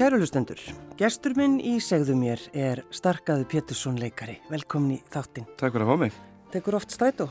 [0.00, 0.56] Kærulustendur,
[0.96, 4.38] gestur minn í segðu mér er Starkaðu Pétursson leikari.
[4.48, 5.44] Velkomin í þáttinn.
[5.60, 6.14] Takk fyrir að fá mig.
[6.54, 7.26] Tekur oft strætó?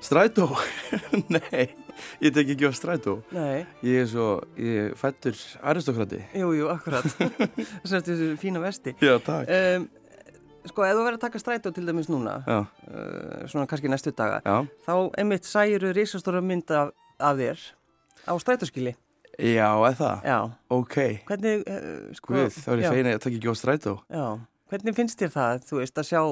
[0.00, 0.46] Strætó?
[1.34, 1.66] Nei,
[2.24, 3.18] ég tek ekki á strætó.
[3.36, 3.66] Nei.
[3.84, 6.22] Ég er svo, ég fættur aristokrati.
[6.32, 7.04] Jú, jú, akkurat.
[7.90, 8.94] Sést þessu fína vesti.
[9.04, 9.52] Já, takk.
[9.52, 9.84] Um,
[10.70, 14.40] sko, ef þú verður að taka strætó til dæmis núna, uh, svona kannski næstu daga,
[14.48, 14.64] já.
[14.88, 17.68] þá emitt særu risastóra mynd af, af þér
[18.24, 18.96] á strætóskili.
[19.38, 20.12] Já, eða?
[20.26, 20.38] Já.
[20.74, 20.96] Ok.
[21.28, 22.32] Hvernig, uh, sko...
[22.34, 23.92] Guð, þá er ég feina að ég tek ekki á strætó.
[24.10, 24.24] Já.
[24.68, 26.22] Hvernig finnst þér það, þú veist, að sjá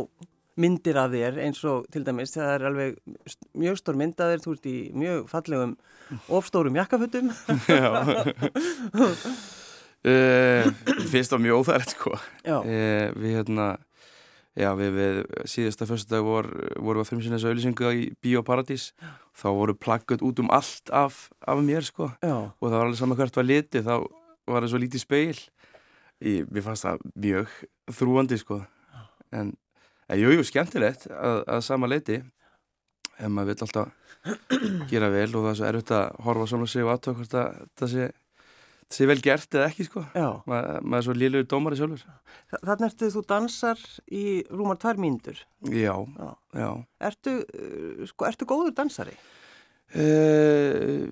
[0.56, 2.96] myndir af þér eins og til dæmis það er alveg
[3.60, 5.76] mjög stór mynd af þér, þú ert í mjög fallegum
[6.38, 7.30] ofstórum jakkafötum.
[7.70, 7.90] Já.
[10.02, 10.64] uh,
[11.12, 12.16] finnst það mjög óþægilegt, sko.
[12.42, 12.58] Já.
[12.58, 13.68] Uh, við hérna,
[14.56, 18.90] já, við, við síðasta fyrstu dag vor, vorum við að frumsýna þessu auðlýsingu í Bíóparadís.
[19.36, 22.10] Þá voru plaggat út um allt af, af mér, sko.
[22.24, 22.36] Já.
[22.48, 23.96] og það var alveg saman hvert var litið þá
[24.46, 25.38] var það svo lítið speil
[26.22, 27.54] ég, mér fannst það mjög
[27.98, 28.60] þrúandi sko
[29.34, 29.52] en,
[30.06, 32.20] en jú, jú, skemmtilegt að, að sama leiti
[33.16, 33.94] ef maður vill alltaf
[34.90, 37.60] gera vel og það er svo erfitt að horfa svona sig og aðtöða hvort að
[37.80, 38.08] það sé,
[38.92, 40.04] sé vel gert eða ekki sko.
[40.46, 42.04] Ma, maður er svo liðlegur dómari sjálfur
[42.52, 43.80] Þa- Þarna ertu þú dansar
[44.14, 45.40] í rúmar tvær mínútur.
[45.66, 46.30] já, Já.
[46.54, 46.68] já
[47.10, 49.16] Ertu, uh, sko, ertu góður dansari?
[49.94, 51.08] Uh,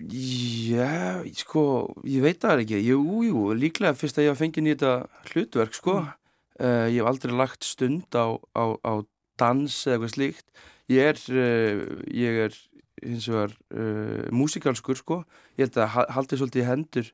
[0.00, 1.64] já, sko,
[2.04, 4.92] ég veit það ekki, jú, jú, líklega fyrst að ég hafa fengið nýta
[5.32, 8.92] hlutverk, sko, uh, ég hef aldrei lagt stund á, á, á
[9.40, 10.46] dans eða eitthvað slíkt,
[10.92, 11.80] ég er, uh,
[12.12, 12.58] ég er
[13.06, 15.20] hins vegar uh, músikalskur, sko,
[15.56, 17.10] ég held að ha- haldi svolítið í hendur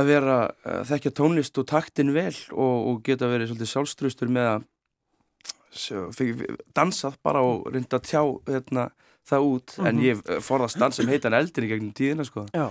[0.00, 4.50] að vera að þekkja tónlist og taktin vel og, og geta verið svolítið sjálfströstur með
[4.54, 4.68] að
[6.14, 8.88] fyrir, dansað bara og reynda að tjá hérna,
[9.30, 10.04] það út en Mhm.
[10.04, 12.46] ég forðast dans sem heitan eldin í gegnum tíðina sko.
[12.54, 12.70] Já.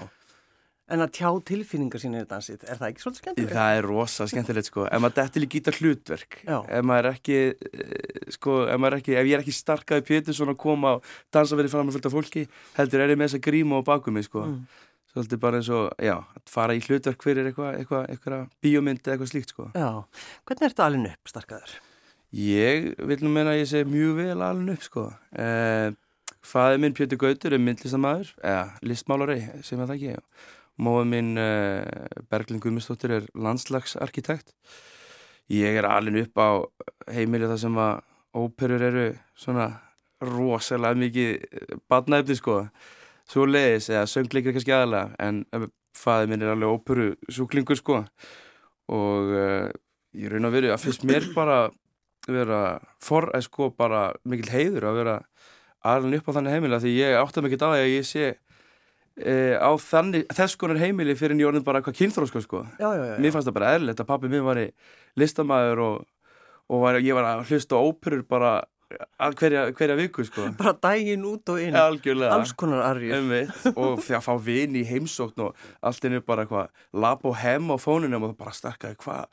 [0.89, 3.53] En að tjá tilfinningar sína í dansið, er það ekki svolítið skemmtilegt?
[3.53, 6.57] það er rosa skemmtilegt sko ef maður dettil í gítar hlutverk Já.
[6.65, 10.05] ef maður er ekki eh, sko, ef, maður er ekki, ef ég er ekki starkaði
[10.09, 12.45] Pétursson að koma og dansa verið fram að fylgta fólki
[12.79, 14.65] heldur er ég með þess að gríma á baku mig sko Mm.
[15.13, 19.15] svolítið bara eins og, já, að fara í hlutverk fyrir eitthvað, eitthvað, eitthvað bíómynd eða
[19.15, 19.89] eitthvað slíkt sko Já.
[20.45, 21.77] Hvernig ertu alveg upp, starkaður?
[22.33, 25.05] Ég vil nú meina að ég segi mjög vel alveg upp sko.
[25.33, 25.89] Eh,
[26.45, 30.13] Fæði minn Pétur Gautur er myndlistamæður, eða listmálari sem ég það ekki.
[30.79, 31.83] Móðu minn eh,
[32.31, 34.53] Berglind Gummistóttir er landslagsarkitekt.
[35.51, 36.49] Ég er alveg upp á
[37.11, 38.01] heimili þar sem að
[38.39, 39.05] óperur eru
[39.39, 39.67] svona
[40.23, 42.61] rosalega mikið badnaefni sko.
[43.29, 45.43] Svo leiðis, eða söngleikir kannski aðalega, en
[45.97, 48.01] fæði minn er alveg óperu súklingur sko.
[48.89, 49.69] Og uh,
[50.17, 51.61] ég raun að veru að finnst mér bara
[52.29, 55.17] vera for, eða sko bara mikil heiður að vera
[55.89, 58.29] alveg upp á þannig heimili af því ég átti mikið því að ég sé
[59.19, 62.63] á þannig, þess konar heimili fyrir en ég orðin bara eitthvað kynþróska sko.
[62.79, 63.15] Já, já, já.
[63.19, 64.65] Mér fannst það bara eðlilegt að pappi minn var í
[65.19, 66.01] listamæður og,
[66.69, 68.53] og var, ég var að hlusta óperur bara
[69.35, 70.47] hverja, hverja viku sko.
[70.59, 71.77] Bara daginn út og inn.
[71.77, 72.33] Algjörlega.
[72.39, 73.51] Alls konar arjur.
[73.75, 77.37] Og því að fá vin í heimsókn og allt inn er bara eitthvað lab og
[77.37, 79.27] hem á fónunum og bara starkaði hvað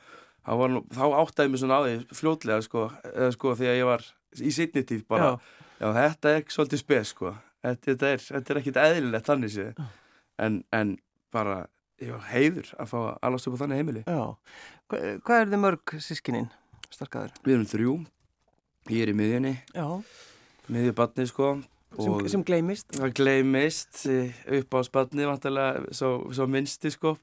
[0.46, 4.04] þá, áttaði mig svona á því fljótlega sko, eða, sko því að ég var
[4.36, 5.32] í sitni tíð bara,
[5.80, 5.88] já.
[5.96, 7.32] þetta er svolítið spes sko,
[7.74, 9.80] þetta, er, þetta er ekkit eðlilegt þannig séð.
[10.42, 10.96] En, en
[11.34, 11.62] bara
[12.02, 14.02] já, heiður að fá að alast upp á þannig heimili.
[14.06, 14.24] Já.
[14.90, 16.50] Hva, hvað er þið mörg sískinin,
[16.92, 17.38] starkaður?
[17.46, 17.94] Við erum þrjú,
[18.92, 19.54] ég er í miðjunni.
[19.74, 19.88] Já.
[20.72, 21.56] miðju batni sko
[21.96, 22.90] Sem, sem gleymist?
[22.92, 24.02] Það gleymist.
[24.10, 27.14] Eh, upp á spanni vantarlega svo, svo minnsti sko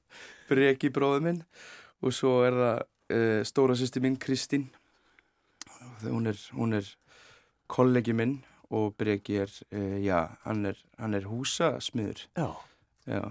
[0.49, 1.41] Breki bróður minn.
[2.01, 4.65] Og svo er það uh, stóra sýsti minn Kristín.
[6.03, 6.87] Hún er, hún er
[7.71, 8.39] kollegi minn
[8.73, 12.49] og Breki er, uh, já, hann er, hann er húsasmiður Já.
[13.09, 13.23] Já,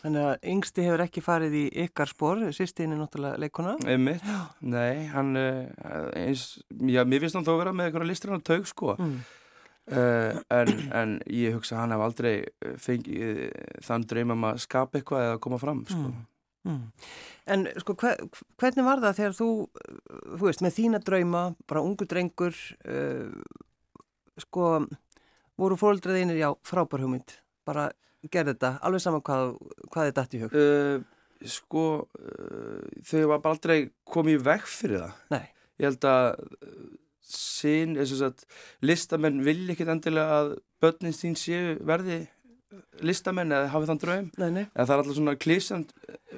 [0.00, 3.76] Þannig að yngsti hefur ekki farið í ykkar spór, sýstin er náttúrulega leikona.
[3.86, 4.24] einmitt
[4.66, 6.56] Nei, hann uh, eins,
[6.90, 9.20] já, mér finnst hann þó að vera með eitthvað listrann taug sko Mm.
[9.90, 14.44] Uh, en, en ég hugsa að hann hef aldrei eh, fengið eh, þann draum um
[14.46, 16.10] að skapa eitthvað eða koma fram sko.
[16.12, 16.20] Mm.
[16.70, 16.84] Mm.
[17.50, 18.20] En sko, hver,
[18.60, 19.48] hvernig var það þegar þú,
[20.36, 23.58] þú veist, með þína drauma, bara ungu drengur, uh,
[24.44, 24.72] sko,
[25.60, 27.36] voru fóröldraðinir, já, frábær hugmynd,
[27.68, 27.90] bara
[28.30, 29.54] gerði þetta, alveg saman hvað,
[29.88, 30.56] hvað þið dætt í hug.
[30.60, 35.46] uh, sko uh, þau var bara aldrei komið veg fyrir það Nei.
[35.80, 36.26] ég held að
[37.30, 38.44] sín, eins og sagt
[38.84, 40.52] listamenn vilja ekkit endilega að
[40.82, 42.24] börnin sín séu verði
[43.04, 44.30] listamenn eða hafi þann draum?
[44.40, 44.64] Nei, nei.
[44.68, 45.92] en það er alltaf svona klísand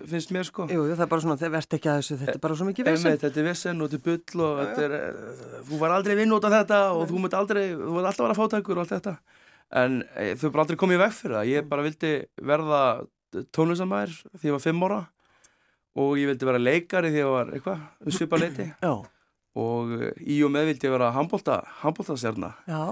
[0.09, 0.67] finnst mér sko.
[0.71, 2.69] Jú, jú, það er bara svona, þeir verðt ekki að þessu, þetta er bara svo
[2.69, 3.09] mikið vesen.
[3.11, 6.19] Einmitt, þetta er vesen og þetta er bull og þetta er, eh, þú var aldrei
[6.19, 8.85] vinn út af þetta og þú mútt aldrei, þú var alltaf að vera fátækur og
[8.85, 9.17] allt þetta.
[9.83, 11.51] En e, þau bara aldrei komið veg fyrir það.
[11.53, 12.13] Ég bara vildi
[12.53, 12.83] verða
[13.57, 15.01] tónlistamæður því ég var fimm ára
[16.03, 20.39] og ég vildi vera leikari því ég var eitthvað um svipa leiti og eh, í
[20.45, 22.83] og með vildi ég vera handbólta, handbóltasjarna já,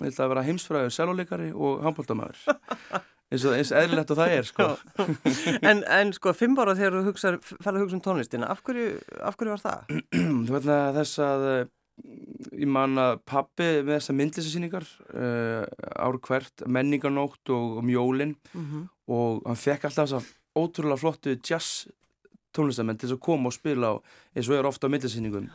[0.00, 2.36] ég ég ég vildi að vera heimsfræður selvoleikari og handbóltamæður
[3.32, 4.66] eins og eins eðlilegt og það er sko.
[5.70, 9.00] en, en sko fimm ára þegar þú hugsar, fæla að hugsa um tónlistina, af hverju,
[9.18, 9.96] af hverju var það?
[10.46, 11.66] þú veit að þess að eh,
[12.60, 15.64] ég man að pappi með þessa myndlisasýningar uh,
[15.96, 18.88] ár hvert, menningarnótt og, mjólin Mm -hmm.
[19.08, 20.26] og hann fekk alltaf þess að
[20.56, 21.88] ótrúlega flottu jazz
[22.52, 23.94] tónlistamenn til þess að koma og spila á,
[24.36, 25.50] eins og er ofta á myndlisýningum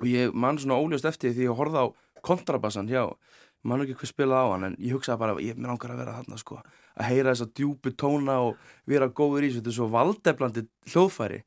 [0.00, 1.86] og ég man svona óljóst eftir því að horfa á
[2.22, 3.14] kontrabassan hjá
[3.64, 6.16] man ekki hvað spilaði á hann en ég hugsaði bara ég mér langar að vera
[6.18, 6.60] þarna sko.
[6.94, 8.58] Að heyra þessa djúpu tóna og
[8.90, 9.62] vera góður í þessu.
[9.62, 11.40] Þetta er svo valdeflandi hljóðfæri.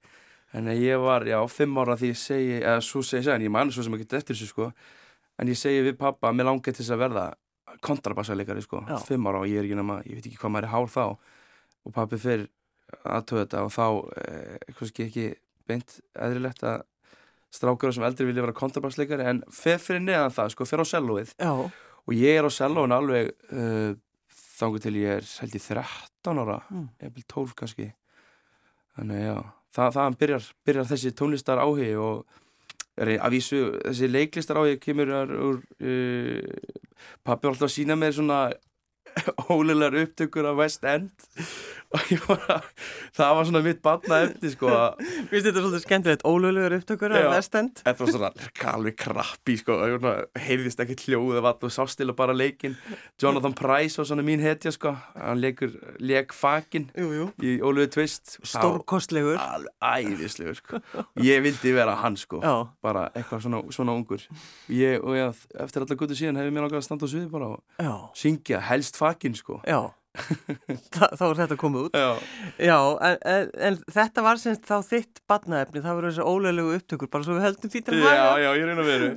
[0.57, 3.53] En ég var, já, fimm ára því ég segi, eða svo segi ég, en ég
[3.53, 4.69] man svo sem ekki eftir þessu sko.
[5.37, 7.25] En ég segi við pappa að mér langar til þess að verða
[7.83, 8.97] kontrabassalegari sko, Já.
[9.05, 11.03] fimm ára og ég er ekki nema, ég veit ekki hvað maður er hár þá.
[11.87, 12.47] Og pappi fyrir
[13.03, 13.85] aðtöða þetta og þá
[14.23, 15.25] eh, kannski ekki
[15.67, 16.85] beint eðrilegt að
[17.53, 21.33] strákar sem eldri vilja vera kontrabassleikari en fer fyrir neðan það, sko, fer á sellóið.
[21.39, 21.53] Já,
[22.07, 23.93] og ég er á sellóin alveg uh,
[24.57, 26.87] þangu til ég er held ég 13 ára, Mm.
[27.13, 27.91] vil 12 kannski
[28.97, 29.35] þannig já
[29.75, 32.25] það, þaðan byrjar, byrjar þessi tónlistar áhugi og
[32.97, 36.41] er, að vísu þessi leiklistar áhugi kemur úr uh,
[37.23, 38.39] pappi var alltaf að sína mér svona
[39.53, 41.11] ólegar upptökur af West End
[42.11, 42.65] ég var að
[43.15, 44.97] það var svona mitt batna eftir sko að
[45.31, 47.27] Vist þetta svolítið skemmtilegt, ólöglegur upptökur af Já.
[47.31, 47.79] vestend?
[47.85, 50.13] Þetta var svona alveg krabbi sko, svona
[50.47, 52.75] heyrðist ekki hljóð eða og sástila bara leikinn
[53.21, 55.71] Jonathan Price var svona mín hetja sko hann leikur,
[56.03, 57.27] leik fakin Jú, jú.
[57.41, 59.39] í Óliðu Twist Stórkostlegur.
[59.79, 60.81] æðislegur sko
[61.23, 64.25] ég vildi vera hann sko Já, bara eitthvað svona, svona ungur
[64.69, 65.29] ég, og já,
[65.63, 68.99] eftir allar guttu síðan hefur mér langar að standa á sviði bara og syngja helst
[68.99, 69.79] fakin sko já.
[70.97, 71.97] Þá er þetta komið út.
[71.97, 72.09] já,
[72.67, 72.77] Já,
[73.09, 77.27] en, en, en þetta var semst þá þitt badnaefni, það voru þessi ólöglegu upptökur, bara
[77.27, 78.29] svo við höldum því til já, haga.
[78.43, 79.09] já, ég reyna að veru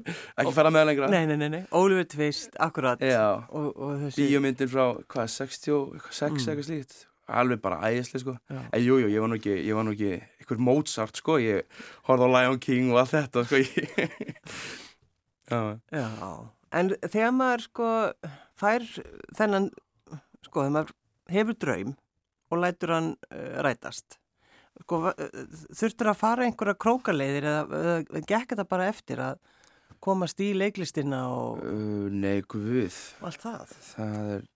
[0.44, 1.08] ekki fara með lengra.
[1.14, 3.00] Nei, nei, nei, nei, Ólöfu Tvist, akkurat.
[3.04, 4.26] já, Og, og þessi...
[4.28, 6.36] bíómyndir frá, hvað, 66 Mm.
[6.50, 6.98] eitthvað slíkt,
[7.30, 8.36] alveg bara æðislega sko.
[8.50, 8.60] Já.
[8.74, 10.12] en jú, jú, ég var nú ekki, ég var nú ekki
[10.42, 11.62] einhver Mozart sko, ég
[12.08, 13.60] horfði á Lion King og allt þetta sko.
[13.62, 14.40] Ég...
[15.50, 15.60] já,
[15.94, 16.08] Já,
[16.80, 17.90] en þegar maður sko
[18.60, 18.84] fær
[19.38, 19.70] þennan,
[20.46, 20.96] sko þegar maður
[21.30, 21.94] hefur draum
[22.50, 24.18] og lætur hann uh, rætast,
[24.82, 25.30] sko uh,
[25.76, 29.40] þurftur að fara einhverja krókaleiðir eða, eða gekk þetta bara eftir að
[30.00, 33.74] komast í leiklistina og uh, nei, guð allt það?
[33.92, 34.46] það er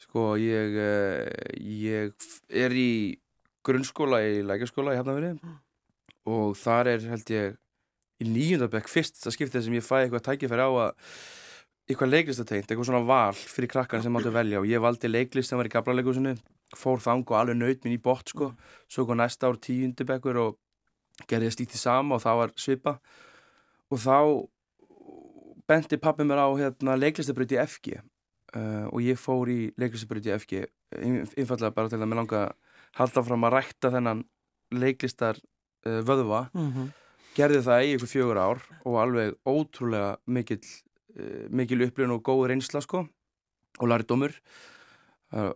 [0.00, 1.24] sko, ég uh,
[1.60, 2.92] ég er í
[3.66, 5.34] grunnskóla í lækjaskóla í Hafnafjörði
[6.30, 7.58] og þar er held ég
[8.20, 11.12] í nýjundabæk fyrst það skiptið sem ég fæ eitthvað tækifæri á að
[11.90, 15.58] eitthvað leiklistatengt, eitthvað svona val fyrir krakkarna sem máttu velja og ég valdi leiklist sem
[15.58, 16.36] var í Gabraleikursinu,
[16.78, 18.52] fór þang og alveg naut minn í bótt sko,
[18.88, 20.58] svo kom næsta ár tíundabækur og
[21.28, 22.92] gerði slíkt í sama og það var svipa
[23.90, 24.16] og þá
[25.70, 30.34] benti pappi mér á hérna, leiklistabraut í FG uh, og ég fór í leiklistabraut í
[30.38, 30.62] FG
[30.98, 32.54] ein- einfallega bara til að mér langa að
[32.98, 34.24] halda fram að rækta þennan
[34.74, 35.38] leiklistar
[35.86, 36.48] uh, vöðva.
[36.54, 36.88] Mm -hmm.
[37.36, 40.89] gerði það í ykkur fjögur ár og alveg ótrúlega mikil, uh,
[41.50, 43.04] mikil upplifun og góð reynsla sko
[43.80, 44.34] og lærdómur
[45.34, 45.52] uh,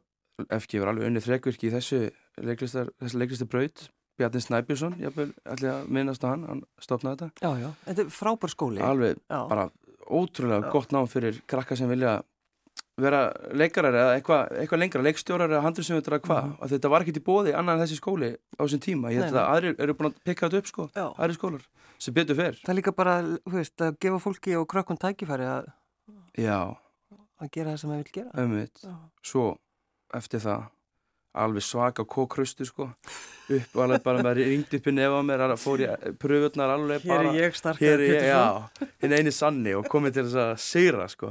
[0.50, 2.00] FG var alveg unnið þrekvirki í þessu
[2.42, 5.16] leiklistar, þessu leiklistar braut Bjarni Snæbjörnsson, ég
[5.50, 8.82] ætla að minnast á hann hann stopnaði þetta Já, já, þetta er frábær skóli.
[8.82, 9.40] alveg Já.
[9.50, 9.64] bara
[10.06, 10.70] ótrúlega Já.
[10.70, 12.20] gott nám fyrir krakka sem vilja
[13.00, 13.20] vera
[13.58, 16.50] leikarar eða eitthvað eitthva lengra, leikstjórar eða handriðsumveitur eða hvað?
[16.62, 19.34] Og þetta var ekkert í bóði annan en þessi skóli á þessum tíma, ég held
[19.40, 21.06] að aðrir eru búin að pikka þetta upp sko, Já.
[21.18, 21.64] aðrir skólar
[21.98, 25.46] sem betur fer, Það er líka bara, þú veist, að gefa fólki og krökkum tækifæri
[25.48, 25.68] að,
[26.38, 26.58] já,
[27.42, 28.30] að gera það sem það vil gera.
[28.44, 28.94] ömmit Já.
[29.26, 29.44] svo
[30.14, 30.64] eftir það
[31.34, 32.90] alveg svaka kókrustu sko
[33.52, 38.00] upp alveg bara með ringt upp í nefa mér fór ég pröfurnar alveg bara Hér
[38.00, 41.30] er ég, já, hinn eini sanni og komið til þess að segra, sko.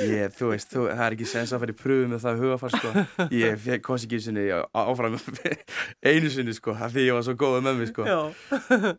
[0.00, 2.74] Ég, þú veist, þú, það er ekki sens að fara í pröfu með það hugafar,
[2.76, 3.04] sko.
[3.34, 5.18] Ég komst ekki sinni áfram
[6.10, 8.08] einu sinni, sko, af því ég var svo góð með mig, sko.
[8.08, 8.18] Já,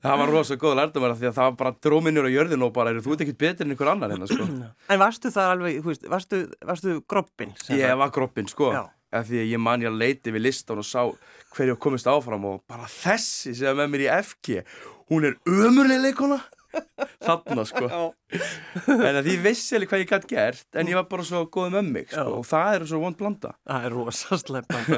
[0.05, 2.73] Það var rosa góð lærdumar af því að það var bara dróminur á jörðin og
[2.77, 4.49] bara, eru þú ert ekkert betur en einhver annar hérna, sko.
[4.91, 7.55] en varstu það alveg, varstu, varstu groppin?
[7.73, 8.73] Ég var groppin, sko.
[8.75, 8.83] Já.
[9.11, 11.01] Af því að ég man ég að leiti við listan og sá
[11.51, 14.61] hverju komist áfram og bara þessi sem er með mér í FG,
[15.11, 16.39] hún er ömurlega leikona.
[17.25, 17.87] Þarna, sko.
[18.91, 21.89] En því vissi alveg hvað ég gætt gert en ég var bara svo góð með
[21.93, 23.53] mig sko, og það er svo vond blanda.
[23.67, 24.89] Það er rosa sleppand.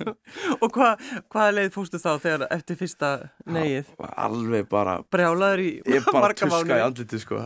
[0.62, 3.12] og hvað hva leið fórstu þá þegar eftir fyrsta
[3.46, 3.94] neyið?
[4.24, 7.44] alveg bara Brjálaður í ég bara tuska í andliti sko.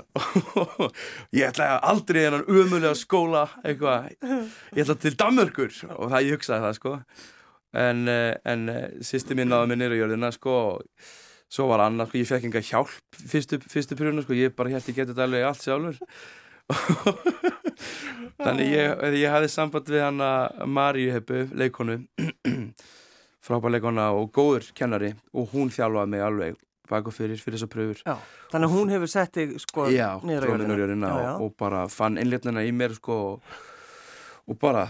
[1.38, 4.12] Ég ætla aldrei í hennan umulega skóla eitthvað.
[4.74, 6.94] Ég ætla til Danmörkur og það ég hugsaði það sko.
[7.78, 11.08] En, uh, en uh, sýsti mín náði mér á jörðina sko og
[11.48, 14.92] svo var annað, sko, ég fekk enga hjálp fyrstu, fyrstu prjónu, sko, ég bara ég
[14.96, 15.98] getið alveg allt sjálfur.
[18.44, 20.30] Þannig ég, ég hafði samband við hana
[20.68, 22.02] Maríu Heppu, leikonu
[23.48, 27.98] frábær leikona og góður kennari og hún þjálfaði mig alveg baka fyrir, fyrir þessar pröfur.
[28.04, 28.14] Já,
[28.52, 31.18] þannig að hún hefur sett þig sko Já, niður á tróð niður á jörðina Já,
[31.24, 31.32] já.
[31.32, 33.58] og, og bara fann innlétnina í mér sko og,
[34.48, 34.86] og bara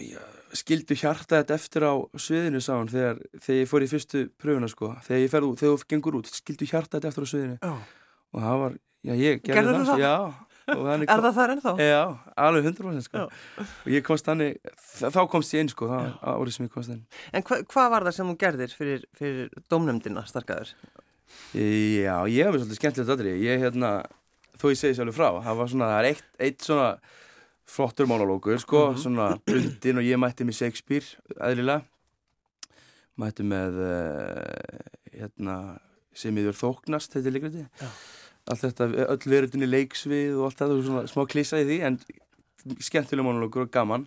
[0.00, 0.20] já,
[0.56, 4.68] skildu hjarta þetta eftir á sviðinu sá hann þegar, þegar ég fór í fyrstu pröfuna
[4.72, 7.58] sko þegar ég fer út, þegar þú gengur út skildu hjarta þetta eftir á sviðinu
[7.60, 7.72] Já.
[8.34, 10.06] og það var, já ég gerði Gerðirðu það?
[10.06, 10.14] Já,
[10.70, 11.70] Er það þar ennþá?
[11.82, 12.00] Já,
[12.38, 16.54] alveg 100% sko og ég komst þ- þá komst ég inn sko það var árið
[16.54, 17.00] sem ég komst inn
[17.34, 20.70] En hva, hvað var það sem þú gerðir fyrir, fyrir dómnefndina starkaður?
[21.54, 23.90] Já, ég hef svolítið skemmtilegt aðri Ég, hérna,
[24.60, 26.88] þó ég segi sjálfur frá Það var svona, það er eitt, eitt svona
[27.70, 28.98] flottur málálókur, sko Mhm.
[29.02, 31.06] Svona bundin og ég mætti með Shakespeare
[31.38, 31.84] Eðlilega.
[33.20, 35.78] Mætti með, uh, hérna
[36.12, 37.88] sem yfir þóknast, þetta er Já.
[38.50, 41.98] Allt þetta, öll veröldinni leiksvið og allt þetta, svona smá klísa í því En
[42.80, 44.06] skemmtileg málálókur og gaman.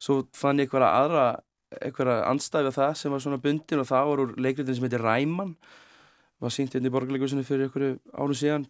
[0.00, 1.26] Svo fann ég einhverja aðra
[1.82, 5.04] einhverja anstæði við það sem var svona bundin og það var úr leikritin sem heitir
[5.04, 5.54] Ræman.
[6.42, 8.66] Var sínt hérna í borgarleikusinu fyrir einhverju áru síðan.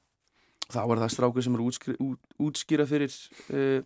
[0.72, 3.12] Þá var það strákur sem er útskýra, út, útskýra fyrir
[3.52, 3.82] uh,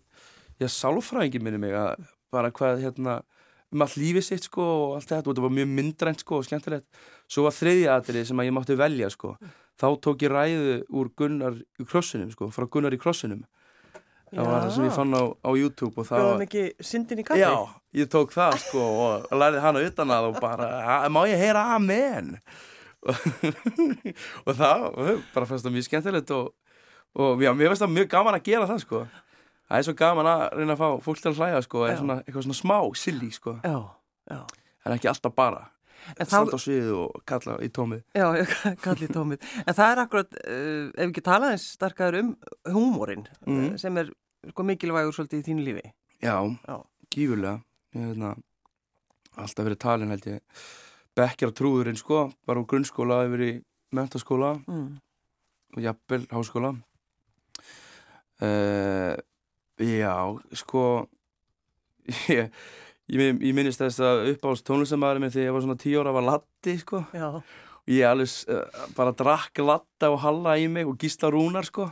[0.61, 3.21] já, sálfræðingi minni mig að bara hvað hérna
[3.73, 6.47] um allt lífið sitt sko og allt þetta og þetta var mjög myndrænt sko og
[6.49, 6.87] skemmtilegt.
[7.29, 9.35] Svo var þriðja atrið sem að ég mátti velja sko.
[9.79, 13.45] Þá tók ég ræðu úr Gunnar í krossinum sko, frá Gunnar í krossinum.
[14.29, 17.25] Það var það sem ég fann á, á YouTube og það var ekki syndin í
[17.25, 17.41] kaffi?
[17.41, 17.53] Já,
[17.97, 21.63] ég tók það sko og lærði hana utan að og bara, "A- má ég heyra
[21.77, 22.35] amen?
[24.47, 24.85] Og það
[25.33, 26.51] bara fannst það mjög skemmtilegt og,
[27.17, 29.03] og já, mér finnst það mjög gaman að gera það sko
[29.69, 32.17] það er svo gaman að reyna að fá fólk til að hlæja sko, er svona,
[32.25, 33.77] eitthvað svona smá, silly sko Já,
[34.31, 34.41] já.
[34.87, 35.67] en ekki alltaf bara
[36.25, 38.53] standa á sviðu og kalla í tómið Já, ég
[38.87, 39.43] kalli tómið.
[39.67, 42.31] En það er akkurat, uh, ef ekki tala eins starkaður um
[42.73, 43.77] húmórin Mhm.
[43.83, 44.11] sem er
[44.49, 45.93] sko, mikilvægur svolítið í þínu lífi.
[46.23, 46.37] Já,
[46.69, 46.77] Já.
[47.11, 47.61] gífurlega
[47.95, 48.31] ég hef hérna,
[49.37, 50.41] alltaf verið talin held ég
[51.19, 53.53] bekkjar trúðurinn sko, bara úr grunnskóla yfir í
[53.93, 55.01] mentaskóla Mm.
[55.77, 56.73] og jafnvel háskóla
[58.43, 59.17] uh,
[59.79, 60.15] Já,
[60.59, 61.07] sko
[62.35, 62.49] ég,
[63.07, 66.27] ég, ég minnist þess að uppáhalds tónlistamæður minn þegar ég var svona tíu ára var
[66.27, 67.03] Latti sko.
[67.15, 71.69] Já, og ég alveg uh, bara drakk Latta og Halla í mig og gísla rúnar
[71.69, 71.87] sko.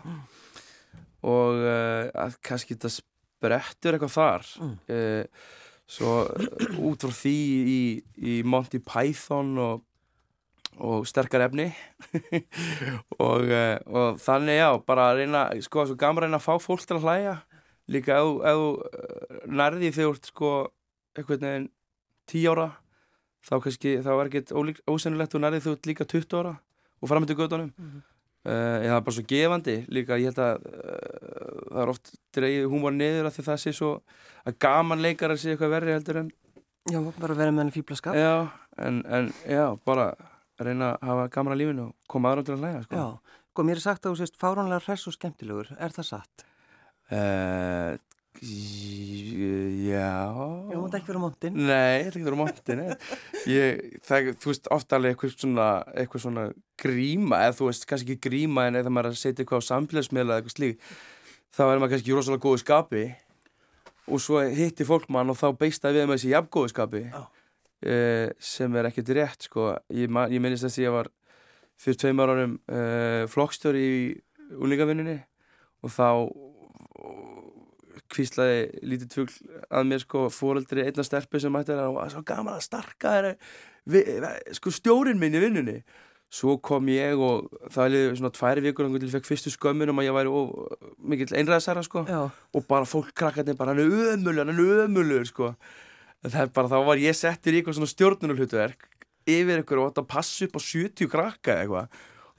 [1.26, 4.50] Og uh, kannski þetta sprettur eitthvað þar.
[4.62, 4.76] Mm.
[4.90, 5.52] uh,
[5.86, 6.16] svo
[6.82, 7.36] út frá því
[7.70, 7.82] í,
[8.18, 9.84] í Monty Python og
[10.76, 11.70] og sterkar efni.
[13.24, 13.48] Og,
[13.88, 17.36] og þannig já bara að reyna, sko, að reyna að fá fólk til að hlæja
[17.88, 20.50] líka ef, þú- uh, nærði þegar sko
[21.16, 21.68] einhvern veginn
[22.26, 22.68] 10 ára
[23.46, 24.52] þá kannski, þá er ekkert
[24.90, 26.54] ósennilegt þú nærði þegar líka 20 ára
[27.02, 28.02] og framöndu gödunum Mhm.
[28.46, 32.14] uh, en það er bara svo gefandi líka, ég held að uh, það er oft
[32.34, 33.92] dreigið húmor niður að því það sé svo
[34.46, 36.30] að gaman leikar sé eitthvað verri heldur en
[36.90, 38.14] já, bara vera með henni fýblaskap.
[38.14, 40.14] já, en, en já, bara
[40.58, 42.96] reyna að hafa gaman að lífinu og koma aðra til að hlæja sko.
[42.96, 43.06] Já,
[43.52, 45.68] sko mér er sagt að þú sést fáránlega hress og skemmtilegur.
[45.78, 46.44] Er það satt?
[47.06, 47.94] Uh,
[49.86, 50.10] já
[50.70, 51.56] Ég múti ekki vera móntinn.
[51.56, 52.82] Nei, ég ætla ekki að vera montin
[54.42, 56.46] Þú veist, ofta alveg eitthvað svona, eitthvað svona
[56.80, 59.68] gríma eða þú veist, kannski ekki gríma en eða maður er að setja eitthvað á
[59.70, 60.90] samfélagsmiðla eða eitthvað slík
[61.56, 63.04] þá er maður kannski rosalega góðu skapi
[64.06, 67.04] og svo hitti fólk mann og þá beist það við með þessi jafn góðu skapi
[67.06, 67.22] Já.
[67.22, 69.70] uh, sem er ekkert rétt sko.
[69.94, 71.12] ég, ég minnist þess að ég var
[71.80, 73.96] fyrir tveimur árum uh, flokkstjóri í
[74.56, 75.16] úlingavinninni
[75.84, 76.08] og þá
[78.12, 79.36] kvíslaði lítið tvögl
[79.72, 83.14] að mér sko fóreldri einna stelpu sem mætti það og var svo gaman að starka
[83.86, 84.04] vi-
[84.58, 85.78] sko stjórin minn í vinnunni.
[86.28, 90.00] Svo kom ég og það liði svona tværi vikur og ég fekk fyrstu skömmun um
[90.02, 90.50] að ég væri of,
[90.98, 95.24] mikill einræðsæra sko Já, og bara fólk krakkarnir bara hann er ömulur, hann er ömulur
[95.24, 95.54] sko.
[96.26, 98.88] Það er bara þá var ég settur í eitthvað svona stjórnunarhlutverk
[99.26, 101.88] yfir eitthvað og átt að passa upp á 70 krakka eitthvað.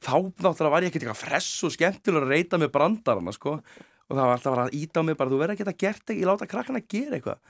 [0.03, 3.61] Þá náttúrulega var ég ekkert eitthvað fress og skemmtilega að reyta með brandarana sko
[4.07, 6.03] og það var alltaf að að íta á mig bara þú verður að geta gert
[6.05, 7.41] ekki, ég láta krakkana gera eitthvað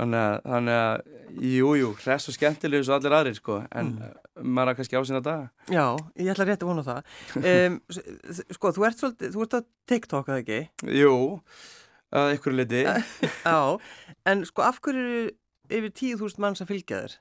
[0.00, 3.90] þannig að, þannig að jú, jú, hress og skemmtilega eins og allir aðrir sko en
[3.96, 4.14] mm.
[4.56, 5.84] maður er kannski á sína daga já,
[6.20, 7.10] ég ætla rétt að vona það.
[7.40, 7.78] Um,
[8.56, 9.60] sko, þú ert svolítið, þú ert á
[9.92, 10.60] TikTok, eða ekki?
[11.00, 11.14] Jú,
[12.20, 12.84] að ykkur liti
[13.50, 13.58] Já,
[14.32, 15.26] en sko af hverju eru
[15.70, 17.18] yfir 10.000 mann sem fylgja þér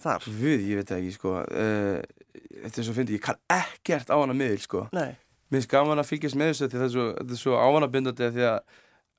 [0.00, 0.28] þar?
[0.40, 1.98] Við, ég veit það ekki sko uh,
[2.60, 5.12] þetta er svo fyndið, ég kann ekkert á hana miðil sko Nei,
[5.50, 8.60] Mér finnst gaman að fylgjast með þessu því það er svo, svo ávanabindandi því að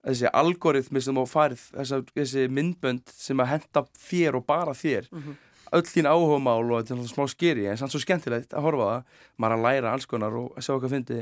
[0.07, 5.09] þessi algoritmi sem á farið þessi, þessi myndbönd sem að henda þér og bara þér
[5.11, 5.35] Mhm.
[5.73, 8.88] öll þín áhugamál og þetta er náttúrulega smá skeri en samt svo skemmtilegt að horfa
[8.91, 9.03] það.
[9.39, 11.19] Maður að læra alls konar og að sjá hvað fyndi.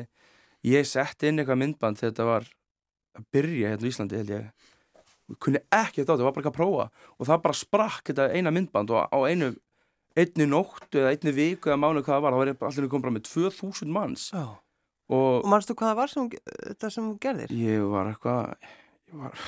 [0.65, 2.47] Ég setti inn eitthvað myndband þegar þetta var
[3.19, 4.47] að byrja hérna í Íslandi held ég.
[5.39, 6.89] Kunni ekki þetta á þetta, var bara ekki að prófa.
[7.19, 9.51] Og það bara sprakk þetta eina myndband og á einu
[10.17, 13.01] einni nóttu eða einni viku eða mánu hvað það var, þá var ég allir komið
[13.05, 14.31] bara með 2000 manns.
[14.33, 14.45] Já.
[15.09, 16.29] Og Og mannstu hvað það var sem,
[16.69, 17.53] þetta sem hún gerðir?
[17.55, 18.53] ég var eitthvað
[19.09, 19.47] ég var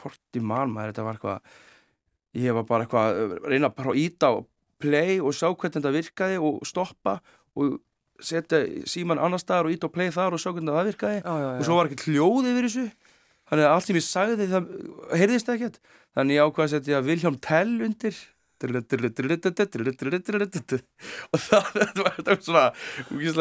[0.00, 4.00] hvort í mann maður þetta var eitthvað ég var bara eitthvað að reyna bara að
[4.06, 4.34] íta á
[4.80, 7.18] play og sjá hvernig þetta virkaði og stoppa
[7.60, 7.78] og
[8.20, 11.32] setja síman annar staðar og íta á play þar og sjá hvernig það virkaði Já,
[11.34, 11.58] já, já.
[11.60, 12.86] og svo var ekki hljóð yfir þessu
[13.50, 14.68] þannig að allt sem ég sagði það
[15.20, 15.78] heyrðist ekkert
[16.16, 18.20] þannig ég ákvað að setja Vilhjálm Tell undir
[21.32, 22.66] og það var, svona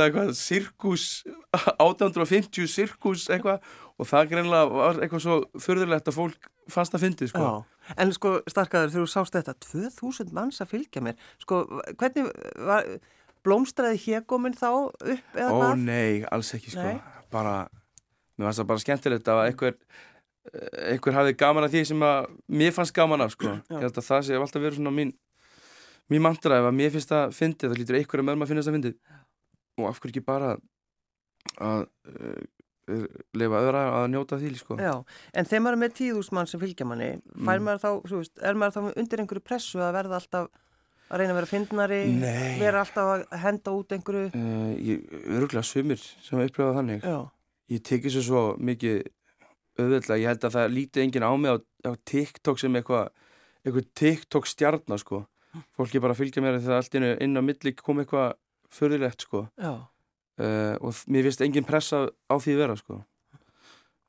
[0.06, 1.06] eitthvað sirkus
[1.76, 3.60] 1850 sirkus eitthvað
[4.00, 7.46] og það greinlega var eitthvað svo förðurlegt að fólk fannst að fyndi sko.
[8.00, 11.64] En sko starkaður þegar þú sást þetta 2000 manns að fylgja mér sko,
[11.98, 12.30] hvernig
[12.70, 12.88] var
[13.46, 15.84] blómstræði hégóminn þá upp eða Ó hvað?
[15.88, 17.00] nei, alls ekki sko Nei.
[17.34, 17.56] bara,
[18.38, 19.78] mér fannst það bara skemmtilegt að einhver
[20.90, 22.30] einhver hafði gaman að því sem að
[22.62, 23.56] mér fannst gaman af sko.
[23.70, 25.14] Ég held að það sé alltaf verið svona mín
[26.10, 28.78] mín mantra ef að mér finnst það fyndið þá lítur einhverja maður að finnast það
[28.80, 28.96] fyndið.
[29.80, 30.56] Og af hverju ekki bara
[31.60, 32.40] að uh,
[33.38, 34.78] lifa öðra að njóta því sko?
[34.82, 34.96] Já,
[35.38, 37.68] en þegar maður er með tíðús mann sem fylgja manni fær Mm.
[37.68, 40.50] maður þá, þú veist, er maður þá undir einhverju pressu að verða alltaf
[41.10, 42.02] að reyna að vera fyndnari,
[42.60, 44.26] vera alltaf að henda út einhverju?
[44.34, 47.06] Uh, ég öruglega sumir sem upplifa þannig.
[47.06, 47.30] Já,
[47.70, 49.04] ég tekið svo svo mikið
[49.80, 51.58] auðvitað, ég held að það líti enginn á mig á,
[51.90, 53.10] á TikTok sem eitthvað
[53.64, 55.24] eitthvað TikTok stjarnar sko.
[55.76, 58.36] Fólk er bara fylgja mér þegar allt inn, inn á milli kom eitthvað
[58.74, 59.46] förðilegt sko.
[59.60, 63.02] Uh, og mér finnst enginn pressa á því vera sko.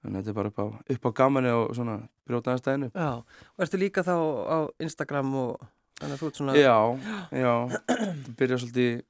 [0.00, 3.10] Að þetta er bara upp á, upp á gamani og svona brjótaðan stæðinu já.
[3.20, 4.16] Og ertu líka þá
[4.48, 5.66] á Instagram og
[6.00, 6.76] þannig að þú ert svona já,
[7.44, 7.52] já,
[7.90, 9.02] það byrja svolítið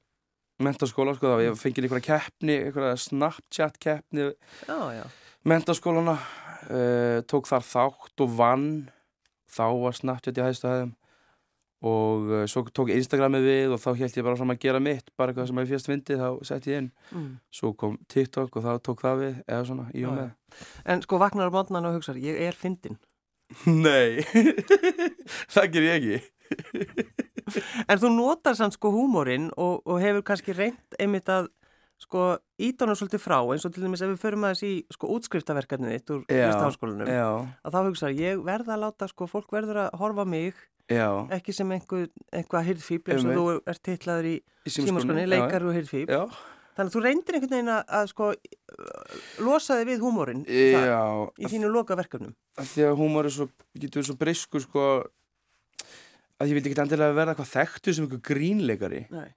[0.61, 5.05] mentaskóla sko, þá ég fengið einhverja keppni, einhverja Snapchat keppni já, já,
[5.47, 6.17] mentaskólana
[6.69, 8.71] uh, tók þar þátt og vann.
[9.51, 10.95] Þá var Snapchat í hæðstu hæðum.
[11.91, 15.07] Og uh, svo tók Instagramið við og þá held ég bara fram að gera mitt
[15.17, 16.91] bara eitthvað sem ég fyrst fyndi þá sett ég inn.
[17.09, 17.31] Mm.
[17.49, 20.35] svo kom TikTok og þá tók það við eða svona í og með.
[20.85, 22.99] En sko vaknar á mótnan og hugsaður, ég er fyndin
[23.65, 24.21] Nei,
[25.53, 27.07] það ger ég ekki.
[27.87, 31.49] En þú notar sann sko húmórin og, og hefur kannski reynt einmitt að
[32.01, 32.25] sko
[32.61, 36.13] ídónu svolítið frá eins og til dæmis ef við förum aðeins í sko útskriftaverkarnið þitt
[36.15, 40.55] úr listaháskólanum að þá hugsaður, ég verða að láta sko, fólk verður að horfa mig
[40.89, 41.07] já.
[41.37, 45.63] ekki sem einhver, einhvað hirðfíbl eins og þú ert titlaður í Í símaskonni, já, leikar
[45.65, 46.21] og hirðfíbl Já,
[46.75, 48.31] þannig að þú reyndir einhvern veginn að, sko
[49.45, 53.49] losa þig við húmórin í þínu loka verkefnum því að er svo,
[53.81, 54.85] getur svo brisku sko
[56.41, 59.01] að ég vildi ekki endilega verða eitthvað þekktu sem einhver grínleikari.
[59.13, 59.29] Nei.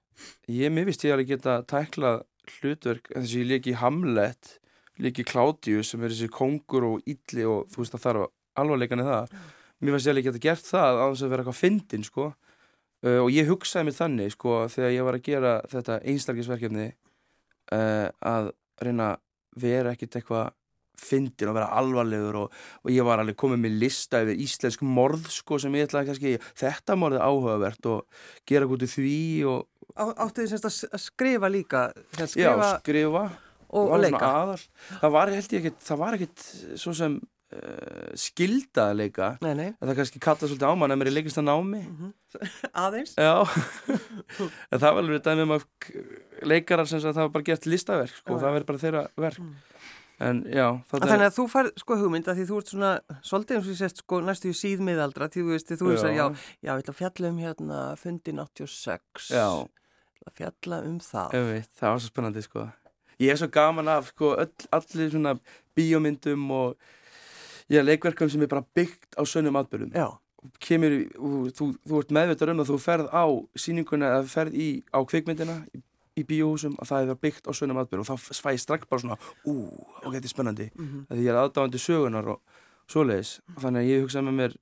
[0.49, 2.23] ég mér vist ég alveg geta tæklað
[2.59, 4.55] hlutverk þess að ég leiki í Hamlet
[5.01, 9.03] leiki Claudius sem er þessi kongur og illi og þú veist að það er alvarleikan
[9.03, 9.37] í það.
[9.83, 12.27] Mér fannst ég alveg geta gert það á þess að vera eitthvað fyndin sko.
[13.05, 16.85] Uh, og ég hugsaði mér þannig sko þegar ég var að gera þetta einstaklisverkefni
[17.75, 19.19] uh, að reyna að
[19.65, 20.53] vera ekkit eitthvað
[20.95, 22.53] fyndin og vera alvarlegur og,
[22.83, 26.33] og ég var alveg komið með lista yfir íslensk morð sko sem ég ætlaði kannski
[26.55, 29.19] þetta morð er áhugavert og gera gútið því
[29.51, 31.85] og Áttu semst að að skrifa líka?
[32.17, 33.23] Sem já, skrifa skrifa.
[33.69, 34.33] og, og leika.
[34.99, 36.45] það var ekkit það var ekkit
[36.81, 37.15] svo sem
[37.55, 39.29] uh, skilda að leika.
[39.45, 41.83] Nei, nei, það kannski kalla svolítið á mann ef mér er leikist að námi.
[42.85, 43.15] Aðeins.
[43.15, 43.45] Já.
[44.73, 45.65] En það var alveg dæmið um að
[46.49, 49.47] leikarar sem það var bara gert listaverk sko, það verður bara þeirra verk.
[50.25, 52.91] En já, Að þarna Þannig að þú fær sko hugmynd að því þú ert svona
[53.19, 56.07] svolítið eins og ég sést sko næstu í síðmiðaldra því þú veist, því þú veist
[56.07, 56.25] að já,
[56.63, 59.47] já, ég ætla að fjalla um hérna fundin 86 já
[60.27, 61.33] að fjalla um það.
[61.39, 62.65] Einmitt, það var svo spennandi sko.
[63.19, 65.35] Ég er svo gaman af sko öll, allir svona
[65.77, 66.75] bíómyndum og
[67.71, 69.55] ég er leikverkum sem er bara byggt á sönnum
[70.93, 73.25] í- þú, þú, ert meðvitað um að þú ferð á
[73.57, 75.81] sýninguna eða ferð í, á kvikmyndina í,
[76.21, 79.17] í bíóhúsum að það er byggt á sönnum atbyrðum og þá ég strax bara svona
[79.47, 79.55] ú,
[80.03, 80.67] ok, þetta er spennandi.
[80.75, 81.07] Mhm.
[81.09, 82.41] að ég er aðdáðandi sögunar og
[82.91, 83.39] svoleiðis.
[83.57, 84.55] Þannig að ég hugsaði með mér